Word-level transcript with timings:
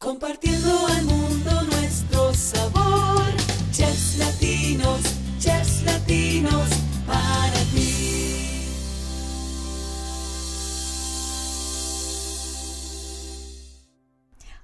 Compartiendo 0.00 0.86
al 0.86 1.04
mundo 1.04 1.29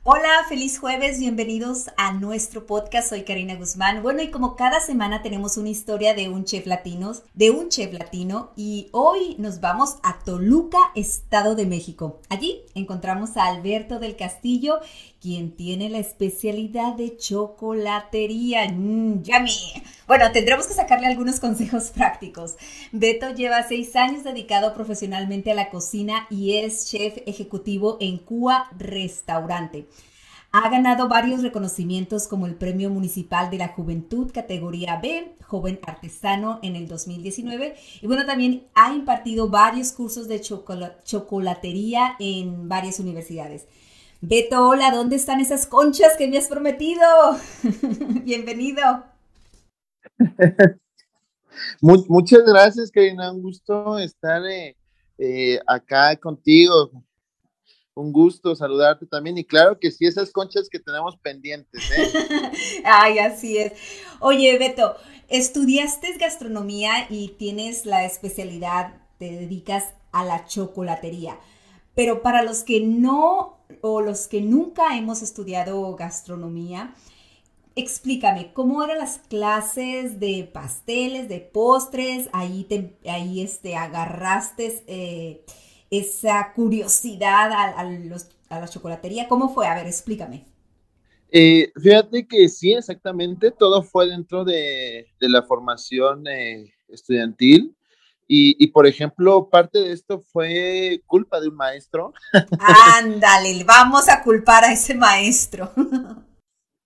Hola, 0.08 0.45
feliz 0.48 0.79
jueves, 0.79 1.19
bienvenidos 1.19 1.90
a 1.96 2.12
nuestro 2.12 2.64
podcast. 2.64 3.08
Soy 3.08 3.24
Karina 3.24 3.56
Guzmán. 3.56 4.04
Bueno, 4.04 4.22
y 4.22 4.31
como 4.31 4.54
cada 4.54 4.78
semana 4.78 5.21
tenemos 5.21 5.56
una 5.56 5.71
historia 5.71 6.14
de 6.14 6.28
un 6.28 6.44
chef 6.44 6.64
latino, 6.64 7.13
de 7.35 7.51
un 7.51 7.71
chef 7.71 7.92
latino, 7.92 8.53
y 8.54 8.87
hoy 8.92 9.35
nos 9.38 9.60
vamos 9.60 9.96
a 10.04 10.21
Toluca, 10.21 10.78
Estado 10.95 11.56
de 11.56 11.67
México. 11.67 12.21
Allí 12.28 12.60
encontramos 12.77 13.37
a 13.37 13.46
Alberto 13.46 13.99
del 13.99 14.14
Castillo, 14.14 14.78
quien 15.21 15.50
tiene 15.56 15.90
la 15.90 15.99
especialidad 15.99 16.95
de 16.95 17.16
chocolatería. 17.16 18.68
Mmm, 18.68 19.24
yummy. 19.24 19.82
Bueno, 20.06 20.30
tendremos 20.30 20.68
que 20.68 20.74
sacarle 20.74 21.09
algunos 21.09 21.41
consejos 21.41 21.91
prácticos. 21.95 22.54
Beto 22.92 23.30
lleva 23.30 23.66
seis 23.66 23.96
años 23.96 24.23
dedicado 24.23 24.73
profesionalmente 24.73 25.50
a 25.50 25.56
la 25.56 25.68
cocina 25.68 26.28
y 26.30 26.59
es 26.59 26.88
chef 26.88 27.18
ejecutivo 27.27 27.96
en 28.00 28.18
Cuba 28.18 28.70
Restaurante. 28.78 29.88
Ha 30.59 30.70
ganado 30.70 31.06
varios 31.06 31.42
reconocimientos 31.42 32.27
como 32.27 32.46
el 32.46 32.55
Premio 32.55 32.88
Municipal 32.88 33.51
de 33.51 33.59
la 33.59 33.69
Juventud 33.69 34.33
categoría 34.33 34.98
B, 35.02 35.34
Joven 35.42 35.78
Artesano 35.87 36.60
en 36.62 36.77
el 36.77 36.88
2019. 36.88 37.77
Y 38.01 38.06
bueno, 38.06 38.24
también 38.24 38.66
ha 38.74 38.95
impartido 38.95 39.50
varios 39.50 39.92
cursos 39.92 40.28
de 40.28 40.41
chocolatería 40.41 42.16
en 42.19 42.70
varias 42.70 42.98
universidades. 43.00 43.69
Beto, 44.23 44.66
hola, 44.66 44.91
¿dónde 44.92 45.16
están 45.16 45.41
esas 45.41 45.66
conchas 45.66 46.16
que 46.16 46.27
me 46.27 46.38
has 46.38 46.48
prometido? 46.48 47.02
Bienvenido. 48.25 49.05
Muchas 51.83 52.45
gracias, 52.47 52.91
Karina. 52.91 53.30
Un 53.30 53.42
gusto 53.42 53.98
estar 53.98 54.42
eh, 54.47 54.75
eh, 55.19 55.61
acá 55.67 56.17
contigo. 56.17 57.05
Un 57.97 58.12
gusto 58.12 58.55
saludarte 58.55 59.06
también. 59.06 59.39
Y 59.39 59.44
claro 59.44 59.80
que 59.80 59.91
sí, 59.91 60.05
esas 60.05 60.30
conchas 60.30 60.69
que 60.69 60.78
tenemos 60.78 61.16
pendientes. 61.16 61.83
¿eh? 61.91 62.12
Ay, 62.84 63.19
así 63.19 63.56
es. 63.56 63.72
Oye, 64.20 64.58
Beto, 64.58 64.97
estudiaste 65.28 66.12
gastronomía 66.19 67.06
y 67.08 67.28
tienes 67.39 67.86
la 67.86 68.05
especialidad, 68.05 69.00
te 69.19 69.30
dedicas 69.33 69.94
a 70.12 70.27
la 70.27 70.44
chocolatería. 70.44 71.39
Pero 71.94 72.20
para 72.20 72.42
los 72.42 72.64
que 72.64 72.83
no 72.83 73.61
o 73.80 74.02
los 74.02 74.28
que 74.28 74.42
nunca 74.42 74.98
hemos 74.98 75.22
estudiado 75.22 75.97
gastronomía, 75.97 76.94
explícame, 77.77 78.52
¿cómo 78.52 78.83
eran 78.84 78.98
las 78.98 79.20
clases 79.20 80.20
de 80.20 80.44
pasteles, 80.52 81.30
de 81.30 81.41
postres? 81.41 82.28
Ahí, 82.34 82.64
te, 82.64 82.94
ahí 83.08 83.41
este, 83.41 83.74
agarraste 83.74 84.84
eh, 84.86 85.47
esa 85.91 86.53
curiosidad 86.55 87.53
a, 87.53 88.61
la 88.61 88.69
chocolatería. 88.69 89.29
¿Cómo 89.29 89.53
fue? 89.53 89.67
A 89.67 89.75
ver, 89.75 89.87
explícame. 89.87 90.45
Eh, 91.31 91.73
fíjate 91.81 92.27
que 92.27 92.48
sí, 92.48 92.73
exactamente, 92.73 93.51
todo 93.51 93.83
fue 93.83 94.09
dentro 94.09 94.45
de, 94.45 95.07
la 95.20 95.42
formación 95.42 96.27
eh, 96.29 96.73
estudiantil. 96.89 97.77
Y, 98.29 98.67
por 98.69 98.89
ejemplo, 98.89 99.48
parte 99.48 99.79
de 99.79 99.92
esto 99.92 100.20
fue 100.20 101.01
culpa 101.07 101.41
de 101.41 101.47
un 101.47 101.55
maestro. 101.55 102.12
Ándale, 102.98 103.62
vamos 103.62 104.09
a 104.09 104.20
culpar 104.20 104.64
a 104.64 104.73
ese 104.73 104.95
maestro. 104.95 105.73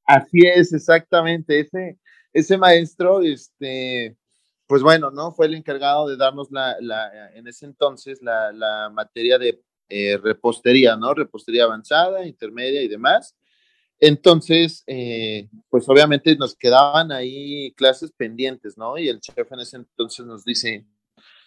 Así 0.04 0.40
es, 0.54 0.74
exactamente. 0.74 1.60
Ese, 1.60 1.98
ese 2.34 2.58
maestro, 2.58 3.22
este, 3.22 4.18
pues 4.70 4.82
bueno, 4.82 5.10
¿no? 5.10 5.32
Fue 5.32 5.46
el 5.46 5.54
encargado 5.56 6.06
de 6.06 6.16
darnos 6.16 6.52
la, 6.52 6.76
la 6.80 7.10
en 7.34 7.48
ese 7.48 7.66
entonces, 7.66 8.22
la, 8.22 8.52
la 8.52 8.88
materia 8.88 9.36
de 9.36 9.60
eh, 9.88 10.16
repostería, 10.16 10.94
¿no? 10.94 11.12
Repostería 11.12 11.64
avanzada, 11.64 12.24
intermedia 12.24 12.80
y 12.80 12.86
demás. 12.86 13.34
Entonces, 13.98 14.84
eh, 14.86 15.48
pues 15.68 15.88
obviamente 15.88 16.36
nos 16.36 16.54
quedaban 16.54 17.10
ahí 17.10 17.72
clases 17.72 18.12
pendientes, 18.12 18.78
¿no? 18.78 18.96
Y 18.96 19.08
el 19.08 19.18
chef 19.18 19.50
en 19.50 19.58
ese 19.58 19.78
entonces 19.78 20.24
nos 20.24 20.44
dice, 20.44 20.86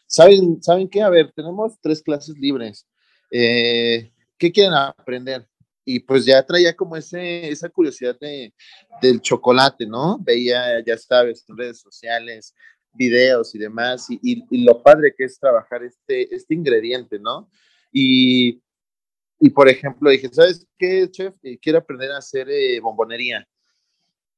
¿Saben, 0.05 0.61
¿Saben 0.61 0.89
qué? 0.89 1.01
A 1.01 1.09
ver, 1.09 1.31
tenemos 1.31 1.79
tres 1.79 2.03
clases 2.03 2.37
libres. 2.37 2.85
Eh, 3.31 4.11
¿Qué 4.37 4.51
quieren 4.51 4.73
aprender? 4.73 5.47
Y 5.85 6.01
pues 6.01 6.25
ya 6.25 6.45
traía 6.45 6.75
como 6.75 6.97
ese, 6.97 7.47
esa 7.47 7.69
curiosidad 7.69 8.19
de, 8.19 8.53
del 9.01 9.21
chocolate, 9.21 9.85
¿no? 9.85 10.17
Veía, 10.19 10.83
ya 10.85 10.97
sabes, 10.97 11.45
redes 11.47 11.79
sociales, 11.79 12.53
videos 12.93 13.53
y 13.55 13.59
demás, 13.59 14.07
y, 14.09 14.63
lo 14.65 14.81
padre 14.81 15.13
que 15.17 15.25
es 15.25 15.39
trabajar 15.39 15.83
este, 15.83 16.33
este 16.33 16.53
ingrediente, 16.53 17.19
¿no? 17.19 17.49
Y, 17.91 18.61
y 19.39 19.49
por 19.49 19.69
ejemplo, 19.69 20.09
dije, 20.09 20.29
¿sabes 20.31 20.67
qué, 20.77 21.09
chef? 21.09 21.33
Eh, 21.43 21.59
quiero 21.59 21.79
aprender 21.79 22.11
a 22.11 22.17
hacer 22.17 22.49
eh, 22.49 22.79
bombonería 22.79 23.47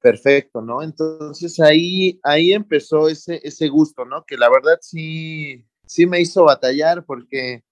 perfecto, 0.05 0.61
¿no? 0.61 0.83
Entonces 0.83 1.59
ahí, 1.59 2.19
ahí 2.21 2.53
empezó 2.53 3.09
ese, 3.09 3.41
ese 3.43 3.67
gusto, 3.69 4.05
¿no? 4.05 4.23
Que 4.23 4.37
la 4.37 4.51
verdad 4.51 4.77
sí, 4.79 5.65
sí 5.87 6.05
me 6.05 6.21
hizo 6.21 6.43
batallar 6.43 7.03
porque, 7.05 7.63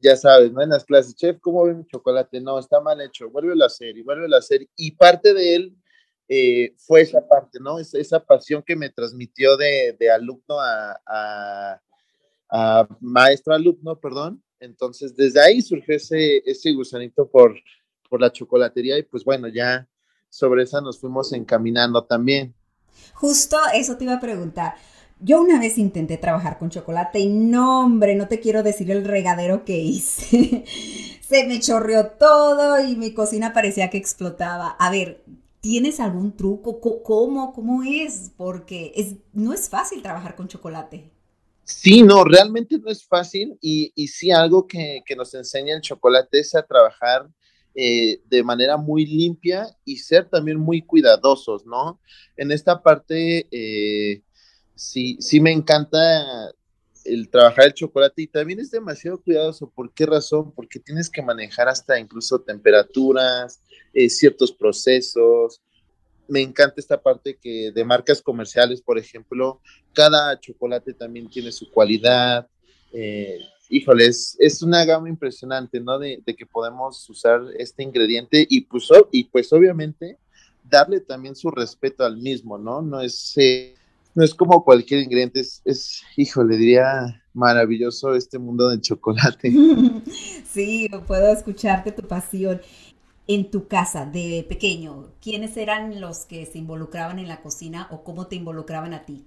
ya 0.00 0.16
sabes, 0.16 0.52
¿no? 0.52 0.62
En 0.62 0.68
las 0.68 0.84
clases, 0.84 1.16
chef, 1.16 1.40
¿cómo 1.40 1.64
ve 1.64 1.74
mi 1.74 1.84
chocolate? 1.86 2.40
No, 2.40 2.60
está 2.60 2.80
mal 2.80 3.00
hecho, 3.00 3.28
vuelve 3.28 3.60
a 3.60 3.66
hacer 3.66 3.96
y 3.96 4.02
vuelve 4.02 4.32
a 4.32 4.38
hacer. 4.38 4.68
Y 4.76 4.92
parte 4.92 5.34
de 5.34 5.56
él 5.56 5.76
eh, 6.28 6.74
fue 6.78 7.02
esa 7.02 7.26
parte, 7.26 7.58
¿no? 7.60 7.78
Esa, 7.78 7.98
esa, 7.98 8.20
pasión 8.20 8.62
que 8.62 8.76
me 8.76 8.90
transmitió 8.90 9.56
de, 9.56 9.96
de 9.98 10.10
alumno 10.10 10.58
a, 10.60 11.00
a, 11.06 11.80
a 12.50 12.88
maestro-alumno, 13.00 13.98
perdón. 14.00 14.42
Entonces, 14.60 15.14
desde 15.14 15.40
ahí 15.40 15.60
surgió 15.60 15.96
ese, 15.96 16.42
ese 16.46 16.72
gusanito 16.72 17.28
por, 17.28 17.54
por 18.08 18.20
la 18.20 18.32
chocolatería 18.32 18.98
y 18.98 19.02
pues 19.02 19.24
bueno, 19.24 19.48
ya 19.48 19.86
sobre 20.30 20.62
esa 20.62 20.80
nos 20.80 20.98
fuimos 20.98 21.32
encaminando 21.32 22.04
también. 22.04 22.54
Justo 23.12 23.56
eso 23.74 23.96
te 23.96 24.04
iba 24.04 24.14
a 24.14 24.20
preguntar. 24.20 24.74
Yo 25.20 25.40
una 25.40 25.60
vez 25.60 25.78
intenté 25.78 26.16
trabajar 26.16 26.58
con 26.58 26.70
chocolate 26.70 27.20
y 27.20 27.28
no, 27.28 27.84
hombre, 27.84 28.14
no 28.14 28.28
te 28.28 28.40
quiero 28.40 28.62
decir 28.62 28.90
el 28.90 29.04
regadero 29.04 29.64
que 29.64 29.78
hice. 29.78 30.64
Se 31.20 31.46
me 31.46 31.60
chorreó 31.60 32.08
todo 32.08 32.84
y 32.84 32.96
mi 32.96 33.14
cocina 33.14 33.52
parecía 33.52 33.90
que 33.90 33.96
explotaba. 33.96 34.70
A 34.78 34.90
ver, 34.90 35.22
¿tienes 35.64 35.98
algún 35.98 36.36
truco? 36.36 36.78
¿Cómo? 37.02 37.54
¿Cómo 37.54 37.82
es? 37.82 38.30
Porque 38.36 38.92
es, 38.94 39.14
no 39.32 39.54
es 39.54 39.70
fácil 39.70 40.02
trabajar 40.02 40.36
con 40.36 40.46
chocolate. 40.46 41.10
Sí, 41.64 42.02
no, 42.02 42.22
realmente 42.22 42.78
no 42.78 42.90
es 42.90 43.02
fácil 43.02 43.56
y, 43.62 43.90
y 43.94 44.08
sí 44.08 44.30
algo 44.30 44.66
que, 44.66 45.00
que, 45.06 45.16
nos 45.16 45.32
enseña 45.32 45.74
el 45.74 45.80
chocolate 45.80 46.40
es 46.40 46.54
a 46.54 46.66
trabajar 46.66 47.30
eh, 47.74 48.20
de 48.26 48.42
manera 48.42 48.76
muy 48.76 49.06
limpia 49.06 49.66
y 49.86 49.96
ser 49.96 50.28
también 50.28 50.60
muy 50.60 50.82
cuidadosos, 50.82 51.64
¿no? 51.64 51.98
En 52.36 52.52
esta 52.52 52.82
parte, 52.82 53.48
eh, 53.50 54.20
sí, 54.74 55.16
sí 55.18 55.40
me 55.40 55.50
encanta 55.50 56.52
el 57.06 57.30
trabajar 57.30 57.68
el 57.68 57.74
chocolate 57.74 58.20
y 58.20 58.26
también 58.26 58.60
es 58.60 58.70
demasiado 58.70 59.22
cuidadoso. 59.22 59.70
¿Por 59.70 59.94
qué 59.94 60.04
razón? 60.04 60.52
Porque 60.52 60.78
tienes 60.78 61.08
que 61.08 61.22
manejar 61.22 61.70
hasta 61.70 61.98
incluso 61.98 62.42
temperaturas, 62.42 63.62
eh, 63.94 64.08
ciertos 64.10 64.52
procesos. 64.52 65.62
Me 66.26 66.40
encanta 66.40 66.74
esta 66.78 67.00
parte 67.00 67.38
que 67.40 67.70
de 67.72 67.84
marcas 67.84 68.20
comerciales, 68.20 68.80
por 68.80 68.98
ejemplo, 68.98 69.60
cada 69.92 70.38
chocolate 70.40 70.94
también 70.94 71.28
tiene 71.28 71.52
su 71.52 71.70
cualidad. 71.70 72.48
Eh, 72.92 73.38
híjole, 73.68 74.06
es, 74.06 74.62
una 74.62 74.84
gama 74.84 75.08
impresionante, 75.08 75.80
¿no? 75.80 75.98
De, 75.98 76.22
que 76.24 76.46
podemos 76.46 77.08
usar 77.08 77.42
este 77.58 77.82
ingrediente 77.82 78.46
y 78.48 78.62
pues, 78.62 78.88
y 79.12 79.24
pues 79.24 79.52
obviamente 79.52 80.18
darle 80.62 81.00
también 81.00 81.36
su 81.36 81.50
respeto 81.50 82.04
al 82.04 82.16
mismo, 82.16 82.58
¿no? 82.58 82.80
No 82.82 83.00
es, 83.00 83.34
eh, 83.36 83.74
no 84.14 84.24
es 84.24 84.34
como 84.34 84.64
cualquier 84.64 85.02
ingrediente, 85.02 85.40
es, 85.40 85.60
es, 85.64 86.02
híjole, 86.16 86.56
diría 86.56 87.22
maravilloso 87.34 88.14
este 88.14 88.38
mundo 88.38 88.68
del 88.68 88.80
chocolate. 88.80 89.52
Sí, 90.54 90.88
puedo 91.08 91.32
escucharte 91.32 91.90
tu 91.90 92.06
pasión. 92.06 92.60
En 93.26 93.50
tu 93.50 93.68
casa 93.68 94.04
de 94.04 94.44
pequeño, 94.48 95.14
¿quiénes 95.20 95.56
eran 95.56 96.00
los 96.00 96.26
que 96.26 96.44
se 96.44 96.58
involucraban 96.58 97.18
en 97.18 97.28
la 97.28 97.40
cocina 97.40 97.88
o 97.90 98.04
cómo 98.04 98.26
te 98.26 98.36
involucraban 98.36 98.92
a 98.92 99.06
ti? 99.06 99.24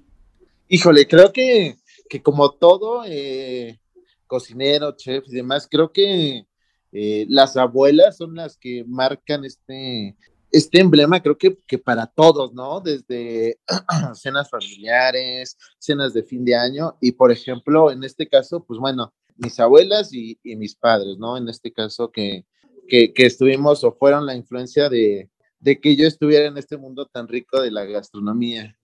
Híjole, 0.67 1.07
creo 1.07 1.33
que, 1.33 1.77
que 2.09 2.21
como 2.21 2.51
todo, 2.51 3.03
eh, 3.07 3.79
cocinero, 4.27 4.95
chef 4.95 5.25
y 5.27 5.31
demás, 5.31 5.67
creo 5.69 5.91
que 5.91 6.45
eh, 6.91 7.25
las 7.29 7.57
abuelas 7.57 8.17
son 8.17 8.35
las 8.35 8.57
que 8.57 8.83
marcan 8.85 9.45
este, 9.45 10.15
este 10.51 10.79
emblema, 10.79 11.21
creo 11.21 11.37
que, 11.37 11.57
que 11.65 11.77
para 11.77 12.05
todos, 12.05 12.53
¿no? 12.53 12.81
Desde 12.81 13.59
cenas 14.13 14.49
familiares, 14.49 15.57
cenas 15.79 16.13
de 16.13 16.23
fin 16.23 16.45
de 16.45 16.55
año 16.55 16.97
y, 17.01 17.13
por 17.13 17.31
ejemplo, 17.31 17.91
en 17.91 18.03
este 18.03 18.27
caso, 18.27 18.63
pues 18.63 18.79
bueno, 18.79 19.13
mis 19.37 19.59
abuelas 19.59 20.13
y, 20.13 20.39
mis 20.43 20.75
padres, 20.75 21.17
¿no? 21.17 21.37
En 21.37 21.47
este 21.49 21.71
caso 21.71 22.11
que, 22.11 22.45
que, 22.87 23.13
que 23.13 23.25
estuvimos 23.25 23.83
o 23.83 23.91
fueron 23.91 24.25
la 24.25 24.35
influencia 24.35 24.89
de, 24.89 25.29
de 25.59 25.79
que 25.79 25.95
yo 25.95 26.07
estuviera 26.07 26.47
en 26.47 26.57
este 26.57 26.77
mundo 26.77 27.05
tan 27.05 27.27
rico 27.27 27.61
de 27.61 27.71
la 27.71 27.85
gastronomía. 27.85 28.77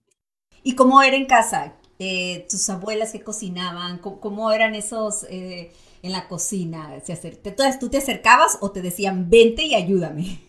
¿Y 0.62 0.74
cómo 0.74 1.02
era 1.02 1.16
en 1.16 1.26
casa? 1.26 1.74
Eh, 1.98 2.46
tus 2.50 2.68
abuelas 2.70 3.12
que 3.12 3.20
cocinaban, 3.20 3.98
¿cómo, 3.98 4.50
eran 4.50 4.74
esos 4.74 5.24
eh, 5.24 5.72
en 6.02 6.12
la 6.12 6.26
cocina? 6.26 6.94
Entonces, 6.96 7.78
¿tú 7.78 7.88
te 7.88 7.98
acercabas 7.98 8.58
o 8.60 8.72
te 8.72 8.82
decían, 8.82 9.30
vente 9.30 9.62
y 9.62 9.74
ayúdame? 9.74 10.40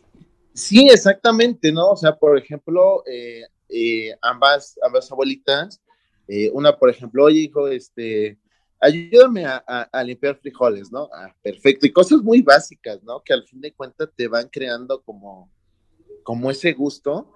Sí, 0.53 0.87
exactamente, 0.89 1.71
¿no? 1.71 1.91
O 1.91 1.97
sea, 1.97 2.15
por 2.15 2.37
ejemplo, 2.37 3.03
eh, 3.05 4.15
ambas, 4.21 4.79
ambas 4.83 5.11
abuelitas, 5.11 5.81
una, 6.53 6.75
por 6.75 6.89
ejemplo, 6.89 7.25
oye, 7.25 7.41
hijo, 7.41 7.67
este, 7.67 8.39
ayúdame 8.85 9.45
a, 9.45 10.03
limpiar 10.03 10.37
frijoles, 10.37 10.91
¿no? 10.91 11.09
Ah, 11.13 11.33
perfecto. 11.41 11.85
Y 11.85 11.91
cosas 11.91 12.21
muy 12.21 12.41
básicas, 12.41 13.01
¿no? 13.03 13.21
Que 13.23 13.33
al 13.33 13.43
fin 13.43 13.61
de 13.61 13.73
cuentas 13.73 14.09
te 14.15 14.27
van 14.27 14.47
creando 14.49 15.01
como, 15.01 15.49
como 16.23 16.51
ese 16.51 16.73
gusto 16.73 17.35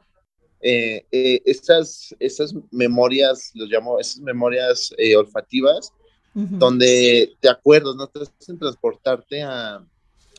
eh, 0.62 1.06
eh, 1.12 1.42
estas, 1.46 2.14
estas 2.20 2.54
memorias, 2.70 3.52
los 3.54 3.70
llamo, 3.70 4.00
esas 4.00 4.20
memorias 4.20 4.94
eh, 4.98 5.16
olfativas, 5.16 5.94
donde 6.34 7.34
te 7.42 7.50
acuerdas, 7.50 7.96
¿no? 7.96 8.08
Te 8.08 8.22
hacen 8.22 8.58
transportarte 8.58 9.42
a, 9.42 9.84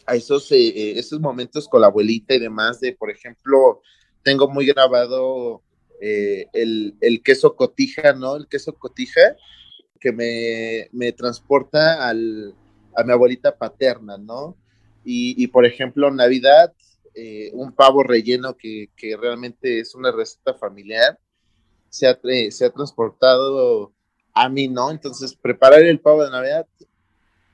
a 0.07 0.15
esos, 0.15 0.47
esos 0.51 1.21
momentos 1.21 1.69
con 1.69 1.83
la 1.83 1.89
abuelita 1.89 2.35
y 2.35 2.39
demás, 2.39 2.81
de, 2.81 2.95
por 2.95 3.11
ejemplo, 3.11 3.83
tengo 4.23 4.49
muy 4.49 4.65
grabado 4.65 5.63
el, 6.01 6.95
el, 7.03 7.23
queso 7.23 7.55
cotija, 7.55 8.15
¿no? 8.15 8.37
El 8.37 8.49
queso 8.49 8.73
cotija, 8.73 9.37
que 10.01 10.13
me, 10.13 10.89
me 10.93 11.13
transporta 11.13 12.09
al, 12.09 12.55
a 12.97 13.05
mi 13.05 13.13
abuelita 13.13 13.57
paterna, 13.57 14.17
¿no? 14.19 14.57
Y, 15.05 15.43
y, 15.43 15.47
por 15.49 15.67
ejemplo, 15.67 16.11
Navidad, 16.11 16.73
eh, 17.15 17.51
un 17.55 17.73
pavo 17.73 18.03
relleno 18.03 18.57
que, 18.57 18.89
realmente 19.21 19.81
es 19.81 19.95
una 19.95 20.13
receta 20.13 20.55
familiar, 20.55 21.19
se 21.89 22.07
ha, 22.07 22.19
se 22.51 22.65
ha 22.65 22.71
transportado 22.71 23.93
a 24.33 24.49
mí, 24.49 24.69
¿no? 24.69 24.91
Entonces, 24.91 25.35
preparar 25.35 25.83
el 25.83 26.01
pavo 26.01 26.25
de 26.25 26.31
Navidad, 26.31 26.67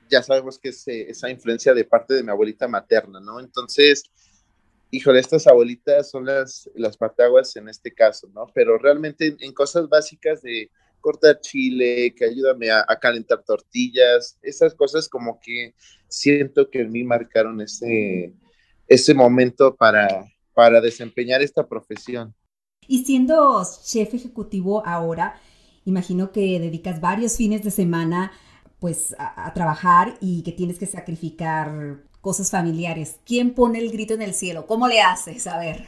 ya 0.09 0.23
sabemos 0.23 0.59
que 0.59 0.69
es 0.69 0.87
eh, 0.89 1.11
esa 1.11 1.31
influencia 1.31 1.75
de 1.75 1.85
parte 1.85 2.15
de 2.15 2.23
mi 2.23 2.31
abuelita 2.31 2.69
materna, 2.69 3.19
¿no? 3.19 3.41
Entonces, 3.41 4.05
híjole, 4.91 5.21
estas 5.21 5.47
abuelitas 5.47 6.11
son 6.11 6.27
las, 6.27 6.71
las 6.75 6.97
pataguas 6.97 7.57
en 7.57 7.69
este 7.69 7.93
caso, 7.93 8.29
¿no? 8.35 8.47
Pero 8.55 8.79
realmente 8.79 9.37
en, 9.41 9.53
cosas 9.53 9.89
básicas 9.89 10.43
de 10.43 10.71
cortar 11.07 11.41
chile, 11.41 12.13
que 12.17 12.25
ayúdame 12.25 12.69
a, 12.69 12.85
a, 12.89 12.99
calentar 12.99 13.45
tortillas, 13.45 14.37
esas 14.43 14.75
cosas 14.75 15.09
como 15.09 15.39
que 15.39 15.73
siento 16.09 16.69
que 16.69 16.81
en 16.81 16.91
mí 16.91 17.05
marcaron 17.05 17.61
ese, 17.61 18.35
ese 18.89 19.15
momento 19.15 19.77
para, 19.77 20.27
para 20.53 20.81
desempeñar 20.81 21.43
esta 21.43 21.65
profesión. 21.69 22.35
Y 22.89 23.05
siendo 23.05 23.63
chef 23.85 24.15
ejecutivo 24.15 24.85
ahora, 24.85 25.41
imagino 25.85 26.33
que 26.33 26.59
dedicas 26.59 27.01
varios 27.01 27.37
fines 27.37 27.63
de 27.63 27.71
semana 27.71 28.33
pues 28.81 29.15
a, 29.17 29.55
trabajar 29.55 30.19
y 30.21 30.43
que 30.43 30.51
tienes 30.51 30.77
que 30.77 30.87
sacrificar 30.87 32.03
cosas 32.21 32.51
familiares. 32.51 33.21
¿Quién 33.25 33.55
pone 33.55 33.79
el 33.79 33.93
grito 33.93 34.15
en 34.15 34.23
el 34.23 34.35
cielo? 34.35 34.67
¿Cómo 34.67 34.89
le 34.89 35.01
haces? 35.01 35.47
A 35.47 35.57
ver. 35.61 35.87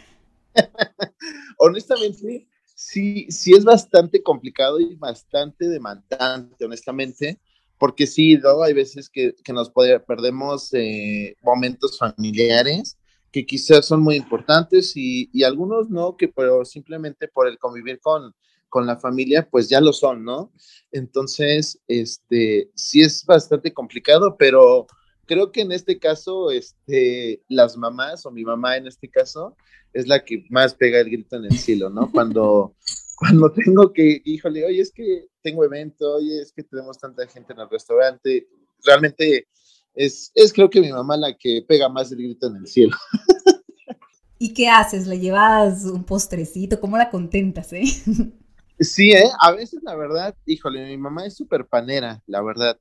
honestamente, 1.58 2.46
sí, 2.78 3.26
sí 3.28 3.54
es 3.54 3.64
bastante 3.64 4.22
complicado 4.22 4.78
y 4.78 4.94
bastante 4.94 5.68
demandante, 5.68 6.64
honestamente, 6.64 7.40
porque 7.76 8.06
sí, 8.06 8.36
¿no? 8.36 8.62
hay 8.62 8.72
veces 8.72 9.10
que, 9.10 9.34
que 9.42 9.52
nos 9.52 9.72
perdemos 10.06 10.72
eh, 10.74 11.34
momentos 11.42 11.98
familiares 11.98 12.96
que 13.32 13.44
quizás 13.44 13.84
son 13.84 14.00
muy 14.00 14.14
importantes 14.14 14.96
y, 14.96 15.28
y, 15.32 15.42
algunos 15.42 15.90
no, 15.90 16.16
que 16.16 16.28
pero 16.28 16.64
simplemente 16.64 17.26
por 17.26 17.48
el 17.48 17.58
convivir 17.58 18.00
con, 18.00 18.32
con 18.68 18.86
la 18.86 18.96
familia, 18.96 19.48
pues 19.50 19.68
ya 19.68 19.80
lo 19.80 19.92
son, 19.92 20.24
¿no? 20.24 20.52
Entonces, 20.92 21.80
este, 21.88 22.70
sí 22.74 23.02
es 23.02 23.26
bastante 23.26 23.74
complicado, 23.74 24.36
pero 24.38 24.86
creo 25.28 25.52
que 25.52 25.60
en 25.60 25.70
este 25.70 26.00
caso, 26.00 26.50
este, 26.50 27.42
las 27.48 27.76
mamás 27.76 28.26
o 28.26 28.32
mi 28.32 28.44
mamá 28.44 28.76
en 28.76 28.88
este 28.88 29.08
caso 29.08 29.56
es 29.92 30.08
la 30.08 30.24
que 30.24 30.44
más 30.50 30.74
pega 30.74 30.98
el 30.98 31.10
grito 31.10 31.36
en 31.36 31.44
el 31.44 31.56
cielo, 31.56 31.90
¿no? 31.90 32.10
Cuando, 32.12 32.74
cuando 33.16 33.52
tengo 33.52 33.92
que, 33.92 34.20
híjole, 34.24 34.64
oye, 34.64 34.80
es 34.80 34.92
que 34.92 35.26
tengo 35.42 35.64
evento, 35.64 36.14
oye, 36.14 36.40
es 36.40 36.52
que 36.52 36.64
tenemos 36.64 36.98
tanta 36.98 37.26
gente 37.28 37.52
en 37.52 37.60
el 37.60 37.70
restaurante, 37.70 38.48
realmente 38.84 39.46
es, 39.94 40.32
es 40.34 40.52
creo 40.52 40.70
que 40.70 40.80
mi 40.80 40.92
mamá 40.92 41.16
la 41.16 41.36
que 41.36 41.64
pega 41.66 41.88
más 41.88 42.10
el 42.10 42.18
grito 42.18 42.48
en 42.48 42.56
el 42.56 42.66
cielo. 42.66 42.96
¿Y 44.38 44.54
qué 44.54 44.68
haces? 44.68 45.06
¿Le 45.08 45.18
llevas 45.18 45.84
un 45.84 46.04
postrecito? 46.04 46.80
¿Cómo 46.80 46.96
la 46.96 47.10
contentas, 47.10 47.72
eh? 47.72 47.84
Sí, 48.80 49.10
¿eh? 49.10 49.28
A 49.40 49.50
veces, 49.50 49.82
la 49.82 49.96
verdad, 49.96 50.36
híjole, 50.46 50.86
mi 50.86 50.96
mamá 50.96 51.26
es 51.26 51.36
súper 51.36 51.66
panera, 51.66 52.22
la 52.28 52.40
verdad. 52.42 52.78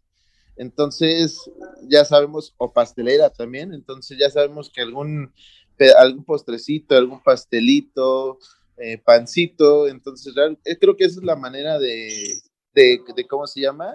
Entonces, 0.57 1.50
ya 1.83 2.04
sabemos, 2.04 2.54
o 2.57 2.74
pastelera 2.74 3.30
también, 3.30 3.74
entonces 3.74 4.18
ya 4.18 4.30
sabemos 4.30 4.69
que 4.69 4.81
algún, 4.81 5.31
algún 5.98 6.24
postrecito, 6.24 6.95
algún 6.95 7.21
pastelito, 7.21 8.39
eh, 8.77 8.98
pancito, 8.98 9.88
entonces 9.88 10.33
eh, 10.65 10.77
creo 10.80 10.95
que 10.95 11.06
esa 11.06 11.19
es 11.19 11.25
la 11.25 11.36
manera 11.36 11.80
de, 11.80 12.39
de, 12.74 13.01
¿cómo 13.27 13.48
se 13.48 13.62
llama? 13.62 13.94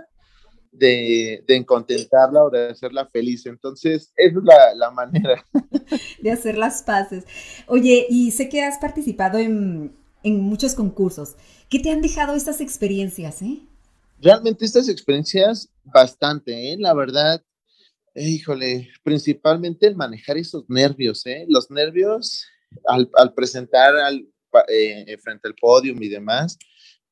De, 0.71 1.45
de 1.47 1.67
contentarla 1.67 2.45
o 2.45 2.51
de 2.51 2.71
hacerla 2.71 3.07
feliz. 3.07 3.47
Entonces, 3.47 4.13
esa 4.17 4.39
es 4.39 4.45
la, 4.45 4.75
la 4.75 4.91
manera. 4.91 5.45
de 6.23 6.31
hacer 6.31 6.57
las 6.57 6.83
paces. 6.83 7.25
Oye, 7.67 8.07
y 8.09 8.31
sé 8.31 8.49
que 8.49 8.63
has 8.63 8.79
participado 8.79 9.39
en, 9.39 9.95
en 10.23 10.41
muchos 10.41 10.75
concursos. 10.75 11.37
¿Qué 11.69 11.79
te 11.79 11.91
han 11.91 12.01
dejado 12.01 12.35
estas 12.35 12.61
experiencias, 12.61 13.43
eh? 13.43 13.63
Realmente 14.23 14.65
estas 14.65 14.89
experiencias, 14.89 15.69
bastante, 15.83 16.73
¿eh? 16.73 16.77
La 16.79 16.95
verdad, 16.95 17.43
híjole, 18.15 18.89
principalmente 19.03 19.89
el 19.89 19.97
manejar 19.97 20.39
esos 20.39 20.65
nervios, 20.69 21.27
¿eh? 21.27 21.45
Los 21.49 21.73
nervios 21.73 22.47
al, 22.87 23.11
al 23.17 23.35
presentar 23.35 23.97
al, 23.97 24.29
eh, 24.69 25.19
frente 25.21 25.49
al 25.49 25.57
podio 25.61 25.93
y 26.01 26.09
demás, 26.09 26.57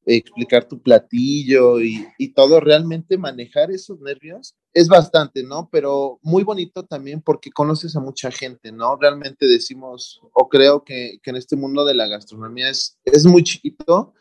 explicar 0.06 0.68
tu 0.68 0.80
platillo 0.80 1.80
y, 1.80 2.06
y, 2.16 2.32
todo, 2.32 2.60
realmente 2.60 3.18
manejar 3.18 3.72
esos 3.72 4.00
nervios 4.00 4.54
es 4.72 4.86
bastante, 4.86 5.42
¿no? 5.42 5.68
Pero 5.72 6.20
muy 6.22 6.44
bonito 6.44 6.84
también 6.84 7.22
porque 7.22 7.50
conoces 7.50 7.96
a 7.96 8.00
mucha 8.00 8.30
gente, 8.30 8.70
¿no? 8.70 8.96
Realmente 8.96 9.48
decimos, 9.48 10.20
o 10.32 10.48
creo 10.48 10.84
que, 10.84 11.18
que 11.24 11.30
en 11.30 11.36
este 11.36 11.56
mundo 11.56 11.84
de 11.84 11.94
la 11.94 12.06
gastronomía 12.06 12.70
es, 12.70 13.00
es 13.04 13.26
muy 13.26 13.42
chiquito 13.42 14.14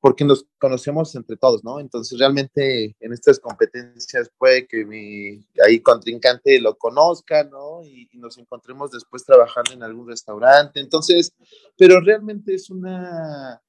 porque 0.00 0.24
nos 0.24 0.46
conocemos 0.58 1.14
entre 1.14 1.36
todos, 1.36 1.62
¿no? 1.62 1.78
Entonces 1.78 2.18
realmente 2.18 2.96
en 3.00 3.12
estas 3.12 3.38
competencias 3.38 4.30
puede 4.38 4.66
que 4.66 4.84
mi 4.84 5.46
ahí 5.64 5.80
contrincante 5.80 6.58
lo 6.60 6.76
conozca, 6.78 7.44
¿no? 7.44 7.84
Y, 7.84 8.08
y, 8.10 8.18
nos 8.18 8.38
encontremos 8.38 8.90
después 8.90 9.24
trabajando 9.24 9.72
en 9.72 9.82
algún 9.82 10.08
restaurante. 10.08 10.80
Entonces, 10.80 11.34
pero 11.76 12.00
realmente 12.00 12.54
es 12.54 12.70
una, 12.70 13.62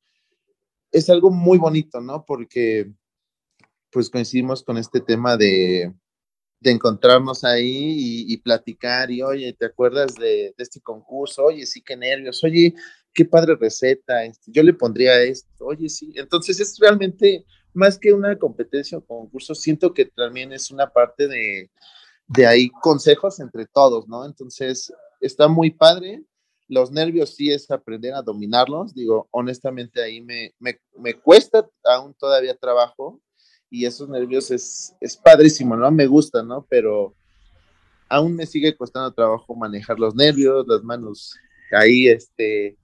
es 0.91 1.09
algo 1.09 1.31
muy 1.31 1.57
bonito, 1.57 2.00
¿no? 2.00 2.25
Porque 2.25 2.91
pues 3.91 4.09
coincidimos 4.09 4.63
con 4.63 4.77
este 4.77 5.01
tema 5.01 5.35
de, 5.35 5.93
de 6.61 6.71
encontrarnos 6.71 7.43
ahí 7.43 8.25
y, 8.27 8.38
platicar 8.38 9.11
y, 9.11 9.21
oye, 9.21 9.53
¿te 9.53 9.65
acuerdas 9.65 10.15
de, 10.15 10.53
de, 10.55 10.63
este 10.63 10.79
concurso? 10.79 11.45
Oye, 11.45 11.65
sí, 11.65 11.81
qué 11.81 11.97
nervios. 11.97 12.43
Oye, 12.43 12.73
qué 13.13 13.25
padre 13.25 13.55
receta, 13.55 14.23
este, 14.23 14.51
yo 14.51 14.63
le 14.63 14.73
pondría 14.73 15.21
esto, 15.21 15.65
oye, 15.65 15.89
sí. 15.89 16.13
Entonces 16.15 16.59
es 16.59 16.77
realmente 16.79 17.45
más 17.73 17.97
que 17.97 18.13
una 18.13 18.37
competencia 18.37 18.97
o 18.97 19.05
concurso, 19.05 19.55
siento 19.55 19.93
que 19.93 20.05
también 20.05 20.53
es 20.53 20.71
una 20.71 20.87
parte 20.87 21.27
de, 21.27 21.69
de 22.27 22.45
ahí 22.45 22.69
consejos 22.81 23.39
entre 23.39 23.65
todos, 23.65 24.07
¿no? 24.07 24.25
Entonces 24.25 24.93
está 25.19 25.47
muy 25.47 25.71
padre. 25.71 26.23
Los 26.67 26.91
nervios 26.91 27.35
sí 27.35 27.51
es 27.51 27.69
aprender 27.69 28.13
a 28.13 28.21
dominarlos. 28.21 28.93
Digo, 28.93 29.27
honestamente 29.31 30.01
ahí 30.01 30.21
me, 30.21 30.53
me, 30.59 30.79
me 30.97 31.13
cuesta 31.13 31.67
aún 31.83 32.13
todavía 32.13 32.55
trabajo 32.55 33.21
y 33.69 33.85
esos 33.85 34.09
nervios 34.09 34.51
es, 34.51 34.93
es 35.01 35.17
padrísimo, 35.17 35.75
¿no? 35.75 35.91
Me 35.91 36.07
gusta, 36.07 36.43
¿no? 36.43 36.65
Pero 36.69 37.13
aún 38.09 38.35
me 38.35 38.45
sigue 38.45 38.75
costando 38.75 39.13
trabajo 39.13 39.55
manejar 39.55 39.99
los 39.99 40.15
nervios, 40.15 40.65
las 40.67 40.83
manos 40.83 41.35
ahí, 41.71 42.07
este, 42.07 42.77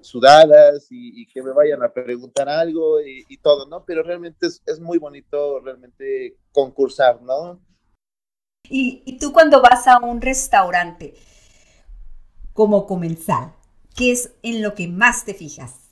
sudadas 0.00 0.86
y, 0.90 1.26
que 1.26 1.42
me 1.42 1.52
vayan 1.52 1.82
a 1.82 1.92
preguntar 1.92 2.48
algo 2.48 3.00
y, 3.00 3.36
todo, 3.38 3.66
¿no? 3.66 3.84
Pero 3.84 4.02
realmente 4.02 4.46
es, 4.46 4.80
muy 4.80 4.98
bonito 4.98 5.60
realmente 5.60 6.36
concursar, 6.52 7.22
¿no? 7.22 7.60
Y, 8.68 9.18
tú 9.18 9.32
cuando 9.32 9.62
vas 9.62 9.86
a 9.86 9.98
un 9.98 10.20
restaurante 10.20 11.14
como 12.52 12.86
comensal, 12.86 13.52
¿qué 13.96 14.12
es 14.12 14.32
en 14.42 14.62
lo 14.62 14.74
que 14.74 14.88
más 14.88 15.24
te 15.24 15.34
fijas? 15.34 15.90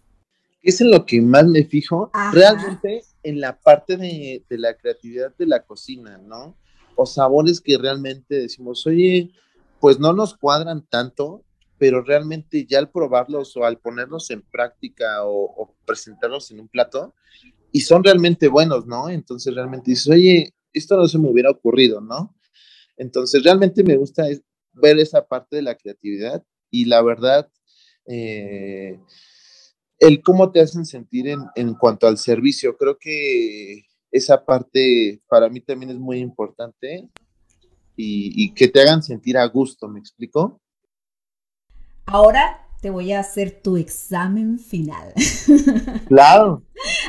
¿Qué 0.61 0.71
es 0.71 0.81
en 0.81 0.91
lo 0.91 1.07
que 1.07 1.21
más 1.21 1.47
me 1.47 1.65
fijo? 1.65 2.11
Realmente 2.33 3.05
en 3.23 3.41
la 3.41 3.59
parte 3.59 3.97
de, 3.97 4.45
la 4.51 4.75
creatividad 4.75 5.35
de 5.37 5.47
la 5.47 5.65
cocina, 5.65 6.19
¿no? 6.19 6.57
O 6.95 7.07
sabores 7.07 7.61
que 7.61 7.77
realmente 7.77 8.37
decimos, 8.37 8.87
oye, 8.87 9.31
pues 9.81 9.99
no 9.99 10.13
nos 10.13 10.37
cuadran 10.37 10.87
tanto, 10.87 11.43
pero 11.79 12.03
realmente 12.03 12.67
ya 12.67 12.79
al 12.79 12.91
probarlos 12.91 13.57
o 13.57 13.65
al 13.65 13.79
ponerlos 13.79 14.31
en 14.31 14.43
práctica 14.43 15.25
o, 15.25 15.75
presentarlos 15.85 16.51
en 16.51 16.61
un 16.61 16.69
plato, 16.69 17.15
y 17.73 17.81
son 17.81 18.03
realmente 18.03 18.49
buenos, 18.49 18.87
¿no? 18.87 19.09
Entonces 19.09 19.55
realmente 19.55 19.91
dices, 19.91 20.09
oye, 20.09 20.55
esto 20.73 20.97
no 20.97 21.07
se 21.07 21.19
me 21.19 21.29
hubiera 21.29 21.51
ocurrido, 21.51 22.01
¿no? 22.01 22.35
Entonces 22.97 23.43
realmente 23.45 23.85
me 23.85 23.97
gusta 23.97 24.25
ver 24.73 24.99
esa 24.99 25.27
parte 25.27 25.57
de 25.57 25.63
la 25.63 25.75
creatividad 25.75 26.43
y 26.71 26.87
la 26.87 27.03
verdad, 27.03 27.49
eh, 28.07 28.99
el 29.99 30.23
cómo 30.23 30.51
te 30.53 30.61
hacen 30.61 30.85
sentir 30.85 31.29
en, 31.29 31.41
en 31.55 31.75
cuanto 31.75 32.07
al 32.07 32.19
servicio, 32.19 32.77
creo 32.77 32.99
que 32.99 33.85
esa 34.11 34.45
parte 34.45 35.21
para 35.29 35.49
mí 35.49 35.61
también 35.61 35.91
es 35.91 35.99
muy 35.99 36.19
importante 36.19 37.09
y, 37.97 38.53
que 38.55 38.69
te 38.69 38.81
hagan 38.81 39.03
sentir 39.03 39.39
a 39.39 39.47
gusto, 39.47 39.89
¿me 39.89 39.99
explico? 39.99 40.61
Ahora 42.07 42.65
te 42.81 42.91
voy 42.91 43.13
a 43.13 43.21
hacer 43.21 43.61
tu 43.63 43.77
examen 43.77 44.59
final. 44.59 45.13
Claro. 46.07 46.63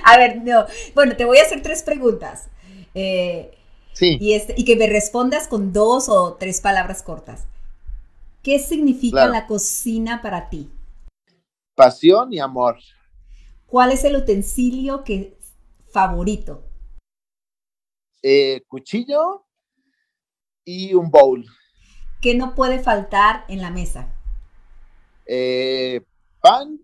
a 0.03 0.17
ver, 0.17 0.41
no. 0.43 0.65
Bueno, 0.95 1.15
te 1.15 1.23
voy 1.23 1.37
a 1.37 1.43
hacer 1.43 1.61
tres 1.61 1.83
preguntas. 1.83 2.49
Eh, 2.95 3.55
sí. 3.93 4.17
Y, 4.19 4.33
este, 4.33 4.55
y, 4.57 4.65
que 4.65 4.75
me 4.75 4.87
respondas 4.87 5.47
con 5.47 5.71
dos 5.71 6.09
o 6.09 6.33
tres 6.33 6.61
palabras 6.61 7.03
cortas. 7.03 7.45
¿Qué 8.41 8.57
significa 8.57 9.27
la 9.27 9.45
cocina 9.45 10.21
para 10.23 10.49
ti? 10.49 10.71
Pasión 11.75 12.33
y 12.33 12.39
amor. 12.39 12.79
¿Cuál 13.67 13.91
es 13.91 14.03
el 14.03 14.15
utensilio 14.15 15.03
que 15.03 15.37
favorito? 15.91 16.63
Eh, 18.23 18.63
cuchillo 18.67 19.45
y 20.65 20.95
un 20.95 21.11
bowl. 21.11 21.45
¿Qué 22.19 22.33
no 22.33 22.55
puede 22.55 22.79
faltar 22.79 23.45
en 23.47 23.61
la 23.61 23.69
mesa? 23.69 24.16
Eh, 25.27 26.01
pan 26.41 26.79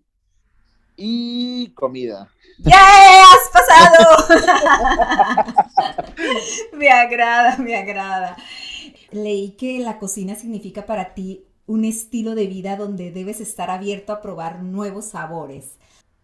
y 0.96 1.70
comida. 1.70 2.30
¡Ya! 2.58 3.22
¡Has 3.22 3.50
pasado! 3.52 4.26
me 6.72 6.90
agrada, 6.90 7.56
me 7.58 7.76
agrada. 7.76 8.36
Leí 9.10 9.52
que 9.52 9.80
la 9.80 9.98
cocina 9.98 10.34
significa 10.34 10.86
para 10.86 11.14
ti 11.14 11.46
un 11.66 11.84
estilo 11.84 12.34
de 12.34 12.46
vida 12.46 12.76
donde 12.76 13.10
debes 13.10 13.40
estar 13.40 13.70
abierto 13.70 14.12
a 14.12 14.20
probar 14.20 14.62
nuevos 14.62 15.06
sabores. 15.06 15.78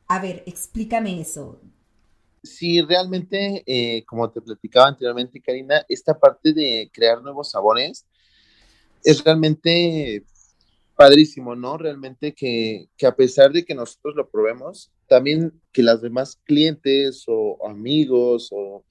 A 0.06 0.20
ver, 0.20 0.42
explícame 0.46 1.20
eso. 1.20 1.60
Sí, 2.42 2.80
realmente, 2.82 3.62
eh, 3.66 4.04
como 4.06 4.30
te 4.30 4.40
platicaba 4.40 4.88
anteriormente, 4.88 5.40
Karina, 5.40 5.84
esta 5.88 6.18
parte 6.18 6.52
de 6.52 6.90
crear 6.92 7.22
nuevos 7.22 7.50
sabores 7.50 8.06
es 9.02 9.22
realmente 9.24 10.24
padrísimo, 11.00 11.56
¿no? 11.56 11.78
Realmente 11.78 12.34
que, 12.34 12.90
a 13.06 13.16
pesar 13.16 13.52
de 13.52 13.64
que 13.64 13.74
nosotros 13.74 14.14
lo 14.16 14.28
probemos, 14.28 14.92
también 15.06 15.50
que 15.72 15.82
las 15.82 16.02
demás 16.02 16.38
clientes 16.44 17.24
o 17.26 17.56
amigos 17.66 18.50
o, 18.52 18.84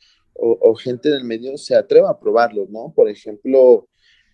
gente 0.81 1.09
del 1.09 1.23
medio 1.23 1.55
se 1.57 1.75
atreva 1.75 2.09
a 2.09 2.19
probarlo, 2.19 2.65
¿no? 2.67 2.91
Por 2.95 3.09
ejemplo, 3.09 3.87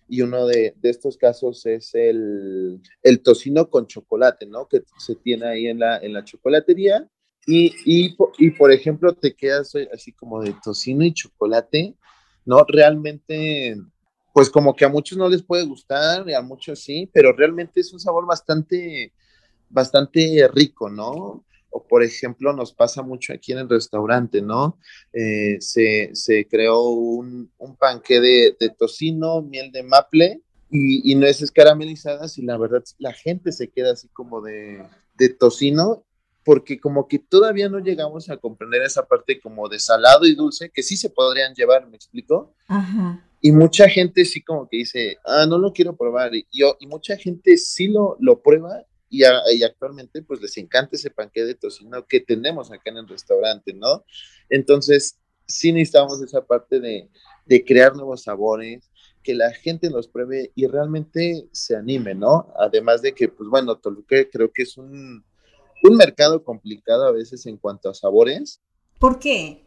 y 0.08 0.22
uno 0.22 0.46
de, 0.46 0.74
estos 0.84 1.18
casos 1.18 1.66
es 1.66 1.94
el, 1.94 2.80
el, 3.02 3.20
tocino 3.20 3.68
con 3.68 3.86
chocolate, 3.86 4.46
¿no? 4.46 4.68
Que 4.68 4.80
se 4.96 5.14
tiene 5.16 5.46
ahí 5.46 5.66
en 5.66 5.80
la, 5.80 5.98
en 5.98 6.14
la 6.14 6.24
chocolatería 6.24 7.06
y, 7.46 7.74
y, 7.84 8.16
y, 8.38 8.50
por 8.52 8.72
ejemplo, 8.72 9.12
te 9.12 9.34
quedas 9.34 9.74
así 9.92 10.12
como 10.12 10.40
de 10.40 10.54
tocino 10.64 11.04
y 11.04 11.12
chocolate, 11.12 11.94
¿no? 12.46 12.64
Realmente, 12.66 13.76
pues 14.36 14.50
como 14.50 14.76
que 14.76 14.84
a 14.84 14.90
muchos 14.90 15.16
no 15.16 15.30
les 15.30 15.42
puede 15.42 15.64
gustar, 15.64 16.28
y 16.28 16.34
a 16.34 16.42
muchos 16.42 16.80
sí, 16.80 17.08
pero 17.10 17.32
realmente 17.32 17.80
es 17.80 17.90
un 17.94 17.98
sabor 17.98 18.26
bastante, 18.26 19.14
bastante 19.70 20.46
rico, 20.52 20.90
¿no? 20.90 21.42
O 21.70 21.86
por 21.88 22.02
ejemplo, 22.02 22.52
nos 22.52 22.74
pasa 22.74 23.00
mucho 23.00 23.32
aquí 23.32 23.52
en 23.52 23.60
el 23.60 23.68
restaurante, 23.70 24.42
¿no? 24.42 24.78
Eh, 25.14 25.56
se, 25.60 26.10
se, 26.12 26.46
creó 26.46 26.82
un, 26.82 27.50
un 27.56 27.76
panque 27.76 28.20
de, 28.20 28.54
de, 28.60 28.68
tocino, 28.68 29.40
miel 29.40 29.72
de 29.72 29.82
maple 29.82 30.42
y, 30.70 31.10
y 31.10 31.14
nueces 31.14 31.50
caramelizadas 31.50 32.36
y 32.36 32.42
la 32.42 32.58
verdad 32.58 32.84
la 32.98 33.14
gente 33.14 33.52
se 33.52 33.70
queda 33.70 33.92
así 33.92 34.08
como 34.08 34.42
de, 34.42 34.82
de 35.14 35.30
tocino 35.30 36.04
porque 36.44 36.78
como 36.78 37.08
que 37.08 37.18
todavía 37.18 37.70
no 37.70 37.78
llegamos 37.78 38.28
a 38.28 38.36
comprender 38.36 38.82
esa 38.82 39.04
parte 39.06 39.40
como 39.40 39.66
de 39.68 39.80
salado 39.80 40.26
y 40.26 40.34
dulce, 40.34 40.70
que 40.70 40.82
sí 40.82 40.96
se 40.96 41.08
podrían 41.08 41.54
llevar, 41.54 41.88
¿me 41.88 41.96
explico? 41.96 42.54
Y 43.46 43.52
mucha 43.52 43.88
gente 43.88 44.24
sí 44.24 44.42
como 44.42 44.68
que 44.68 44.78
dice, 44.78 45.18
ah, 45.24 45.46
no 45.48 45.56
lo 45.56 45.72
quiero 45.72 45.96
probar, 45.96 46.34
y, 46.34 46.48
yo, 46.52 46.76
y 46.80 46.88
mucha 46.88 47.16
gente 47.16 47.56
sí 47.56 47.86
lo, 47.86 48.16
lo 48.18 48.42
prueba, 48.42 48.84
y, 49.08 49.22
actualmente 49.22 50.20
pues 50.22 50.42
les 50.42 50.56
encanta 50.56 50.96
ese 50.96 51.10
panque 51.10 51.44
de 51.44 51.54
tocino 51.54 52.04
que 52.08 52.18
tenemos 52.18 52.72
acá 52.72 52.90
en 52.90 52.96
el 52.96 53.06
restaurante, 53.06 53.72
¿no? 53.72 54.04
Entonces, 54.50 55.20
sí 55.46 55.70
necesitamos 55.70 56.20
esa 56.22 56.44
parte 56.44 56.80
de, 56.80 57.08
de 57.44 57.64
crear 57.64 57.94
nuevos 57.94 58.24
sabores, 58.24 58.90
que 59.22 59.36
la 59.36 59.52
gente 59.52 59.90
los 59.90 60.08
pruebe 60.08 60.50
y 60.56 60.66
realmente 60.66 61.48
se 61.52 61.76
anime, 61.76 62.16
¿no? 62.16 62.52
Además 62.58 63.00
de 63.00 63.14
que, 63.14 63.28
pues 63.28 63.48
bueno, 63.48 63.78
Toluca 63.78 64.16
creo 64.28 64.50
que 64.52 64.62
es 64.62 64.76
un 64.76 65.24
un 65.84 65.96
mercado 65.96 66.42
complicado 66.42 67.04
a 67.04 67.12
veces 67.12 67.46
en 67.46 67.58
cuanto 67.58 67.88
a 67.90 67.94
sabores. 67.94 68.60
¿Por 68.98 69.20
qué? 69.20 69.64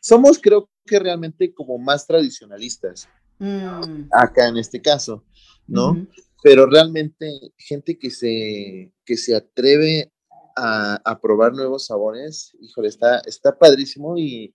Somos, 0.00 0.40
creo 0.40 0.68
que 0.84 0.98
realmente 0.98 1.52
como 1.54 1.78
más 1.78 2.06
tradicionalistas. 2.06 3.08
Mm. 3.38 4.08
Acá 4.12 4.48
en 4.48 4.56
este 4.56 4.80
caso, 4.80 5.24
¿no? 5.66 6.06
Pero 6.42 6.66
realmente 6.66 7.52
gente 7.56 7.98
que 7.98 8.10
se, 8.10 8.92
que 9.04 9.16
se 9.16 9.34
atreve 9.34 10.12
a, 10.56 11.00
a, 11.04 11.20
probar 11.20 11.52
nuevos 11.52 11.86
sabores, 11.86 12.56
híjole, 12.60 12.88
está, 12.88 13.20
está 13.26 13.58
padrísimo 13.58 14.18
y, 14.18 14.54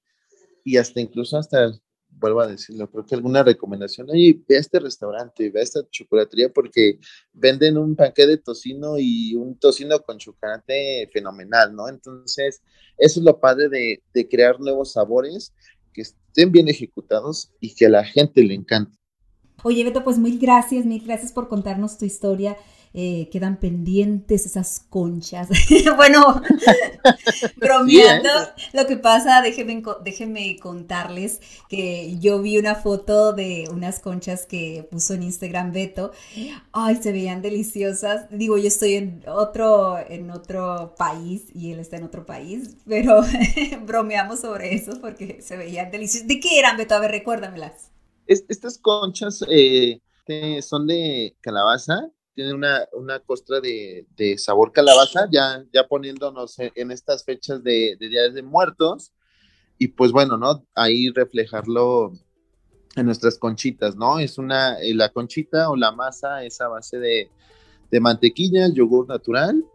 y 0.63 0.77
hasta 0.77 1.01
incluso 1.01 1.37
hasta 1.37 1.71
vuelvo 2.19 2.41
a 2.41 2.47
decirlo, 2.47 2.89
creo 2.89 3.05
que 3.05 3.15
alguna 3.15 3.43
recomendación, 3.43 4.09
oye, 4.09 4.41
ve 4.47 4.57
a 4.57 4.59
este 4.59 4.79
restaurante, 4.79 5.49
ve 5.49 5.59
a 5.59 5.63
esta 5.63 5.87
chocolatería 5.89 6.49
porque 6.49 6.99
venden 7.33 7.77
un 7.77 7.95
panque 7.95 8.25
de 8.25 8.37
tocino 8.37 8.95
y 8.97 9.35
un 9.35 9.57
tocino 9.57 10.01
con 10.01 10.17
chocolate 10.17 11.09
fenomenal, 11.13 11.75
¿no? 11.75 11.87
Entonces, 11.87 12.61
eso 12.97 13.19
es 13.19 13.25
lo 13.25 13.39
padre 13.39 13.69
de, 13.69 14.01
de 14.13 14.27
crear 14.27 14.59
nuevos 14.59 14.93
sabores 14.93 15.53
que 15.97 16.03
estén 16.03 16.51
bien 16.51 16.69
ejecutados 16.69 17.51
y 17.59 17.73
que 17.73 17.87
a 17.87 17.89
la 17.89 18.05
gente 18.05 18.43
le 18.43 18.53
encante. 18.53 18.95
Oye, 19.63 19.83
Beto, 19.83 20.03
pues 20.03 20.19
mil 20.19 20.37
gracias, 20.37 20.85
mil 20.85 21.03
gracias 21.03 21.31
por 21.31 21.47
contarnos 21.47 21.97
tu 21.97 22.05
historia. 22.05 22.55
Eh, 22.93 23.29
quedan 23.31 23.59
pendientes 23.59 24.45
esas 24.45 24.79
conchas. 24.89 25.49
bueno, 25.97 26.41
bromeando, 27.57 28.29
¿eh? 28.29 28.61
lo 28.73 28.87
que 28.87 28.97
pasa, 28.97 29.41
déjenme, 29.41 29.83
déjenme 30.03 30.57
contarles 30.57 31.39
que 31.69 32.17
yo 32.19 32.41
vi 32.41 32.57
una 32.57 32.75
foto 32.75 33.33
de 33.33 33.67
unas 33.71 33.99
conchas 33.99 34.45
que 34.45 34.87
puso 34.89 35.13
en 35.13 35.23
Instagram 35.23 35.73
Beto. 35.73 36.11
Ay, 36.71 36.95
se 36.95 37.11
veían 37.11 37.41
deliciosas. 37.41 38.27
Digo, 38.31 38.57
yo 38.57 38.67
estoy 38.67 38.95
en 38.95 39.23
otro, 39.27 39.97
en 39.99 40.31
otro 40.31 40.95
país 40.97 41.43
y 41.53 41.71
él 41.71 41.79
está 41.79 41.97
en 41.97 42.03
otro 42.03 42.25
país, 42.25 42.77
pero 42.87 43.21
bromeamos 43.85 44.39
sobre 44.39 44.73
eso 44.73 44.99
porque 45.01 45.41
se 45.41 45.57
veían 45.57 45.91
deliciosas. 45.91 46.27
¿De 46.27 46.39
qué 46.39 46.59
eran, 46.59 46.77
Beto? 46.77 46.95
A 46.95 46.99
ver, 46.99 47.11
recuérdamelas. 47.11 47.91
estas 48.25 48.77
conchas 48.77 49.43
eh, 49.49 49.99
son 50.61 50.87
de 50.87 51.35
calabaza 51.41 52.09
tiene 52.37 52.53
una, 52.53 52.87
una 52.93 53.19
costra 53.19 53.59
de, 53.59 54.05
sabor 54.37 54.71
calabaza, 54.71 55.27
ya, 55.31 55.65
ya 55.73 55.87
poniéndonos 55.87 56.59
en, 56.59 56.91
estas 56.91 57.25
fechas 57.25 57.63
de, 57.63 57.97
de 57.99 58.09
Días 58.09 58.35
de 58.35 58.43
Muertos, 58.43 59.11
y 59.79 59.87
pues 59.87 60.11
bueno, 60.11 60.37
¿no? 60.37 60.63
Ahí 60.75 61.09
reflejarlo 61.09 62.11
en 62.95 63.07
nuestras 63.07 63.39
conchitas, 63.39 63.95
¿no? 63.95 64.19
Es 64.19 64.37
una, 64.37 64.79
eh, 64.79 64.93
la 64.93 65.09
conchita 65.09 65.71
o 65.71 65.75
la 65.75 65.91
masa 65.91 66.43
es 66.43 66.61
a 66.61 66.67
base 66.67 66.99
de, 66.99 67.31
de 67.89 67.99
mantequilla, 67.99 68.71
yogur 68.71 69.07
natural, 69.07 69.65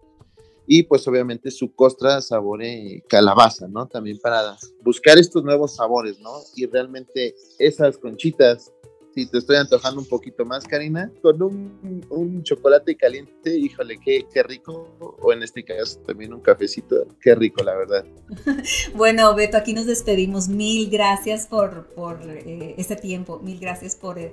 y 0.65 0.85
pues 0.85 1.05
obviamente 1.09 1.51
su 1.51 1.75
costra 1.75 2.21
sabor 2.21 2.61
calabaza, 3.09 3.67
¿no? 3.67 3.89
También 3.89 4.21
para 4.21 4.57
buscar 4.83 5.19
estos 5.19 5.43
nuevos 5.43 5.75
sabores, 5.75 6.21
¿no? 6.21 6.31
Y 6.55 6.67
realmente 6.67 7.35
esas 7.59 7.99
conchitas 7.99 8.71
si 9.15 9.27
te 9.27 9.39
estoy 9.39 9.57
antojando 9.57 10.01
un 10.01 10.07
poquito 10.07 10.45
más, 10.45 10.65
Karina, 10.65 11.11
con 11.21 11.43
un, 11.43 12.43
chocolate 12.43 12.97
caliente, 12.97 13.57
híjole, 13.57 13.99
qué, 13.99 14.27
qué, 14.33 14.43
rico, 14.43 14.89
o 14.99 15.33
en 15.33 15.43
este 15.43 15.63
caso 15.63 15.99
también 16.01 16.33
un 16.33 16.41
cafecito, 16.41 17.07
qué 17.21 17.35
rico, 17.35 17.63
la 17.63 17.77
verdad. 17.77 18.05
bueno, 18.95 19.35
Beto, 19.35 19.57
aquí 19.57 19.75
nos 19.75 19.87
despedimos. 19.87 20.49
Mil 20.49 20.91
gracias 20.91 21.47
por, 21.47 21.87
por 21.95 22.21
eh, 22.27 22.75
este 22.79 22.97
tiempo, 22.97 23.39
mil 23.41 23.59
gracias 23.59 23.97
por, 23.97 24.19
eh, 24.19 24.33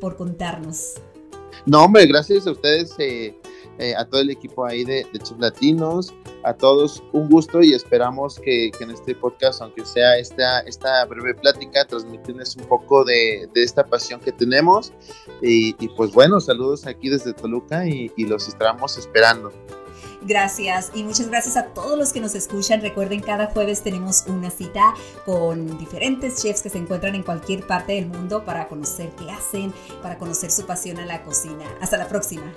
por 0.00 0.16
contarnos. 0.16 0.94
No, 1.66 1.84
hombre, 1.84 2.06
gracias 2.06 2.46
a 2.46 2.52
ustedes. 2.52 2.94
Eh, 2.98 3.34
eh, 3.80 3.94
a 3.96 4.04
todo 4.04 4.20
el 4.20 4.28
equipo 4.28 4.66
ahí 4.66 4.84
de, 4.84 5.06
de 5.10 5.18
Chef 5.18 5.38
Latinos, 5.38 6.14
a 6.44 6.52
todos 6.52 7.02
un 7.12 7.30
gusto 7.30 7.62
y 7.62 7.72
esperamos 7.72 8.38
que, 8.38 8.70
que, 8.76 8.84
en 8.84 8.90
este 8.90 9.14
podcast, 9.14 9.62
aunque 9.62 9.86
sea 9.86 10.18
esta, 10.18 10.60
esta 10.60 11.04
breve 11.06 11.34
plática, 11.34 11.86
transmitirles 11.86 12.56
un 12.56 12.64
poco 12.64 13.04
de, 13.04 13.48
de 13.54 13.62
esta 13.62 13.84
pasión 13.84 14.20
que 14.20 14.32
tenemos. 14.32 14.92
Y, 15.40 15.74
y, 15.82 15.88
pues 15.96 16.12
bueno, 16.12 16.40
saludos 16.40 16.86
aquí 16.86 17.08
desde 17.08 17.32
Toluca 17.32 17.86
y, 17.86 18.12
y 18.16 18.26
los 18.26 18.48
estamos 18.48 18.98
esperando. 18.98 19.50
Gracias 20.22 20.90
y 20.94 21.02
muchas 21.02 21.28
gracias 21.28 21.56
a 21.56 21.68
todos 21.68 21.98
los 21.98 22.12
que 22.12 22.20
nos 22.20 22.34
escuchan. 22.34 22.82
Recuerden, 22.82 23.20
cada 23.20 23.46
jueves 23.46 23.82
tenemos 23.82 24.24
una 24.26 24.50
cita 24.50 24.94
con 25.24 25.78
diferentes 25.78 26.42
chefs 26.42 26.60
que 26.60 26.68
se 26.68 26.76
encuentran 26.76 27.14
en 27.14 27.22
cualquier 27.22 27.66
parte 27.66 27.94
del 27.94 28.06
mundo 28.06 28.44
para 28.44 28.68
conocer 28.68 29.10
qué 29.16 29.30
hacen, 29.30 29.72
para 30.02 30.18
conocer 30.18 30.50
su 30.50 30.66
pasión 30.66 30.98
a 30.98 31.06
la 31.06 31.22
cocina. 31.22 31.64
Hasta 31.80 31.96
la 31.96 32.06
próxima. 32.06 32.52